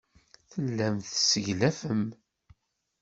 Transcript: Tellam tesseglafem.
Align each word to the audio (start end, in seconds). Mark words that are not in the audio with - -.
Tellam 0.51 0.95
tesseglafem. 0.99 2.03